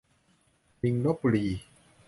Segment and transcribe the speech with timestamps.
[0.81, 1.47] ลิงลพบุรี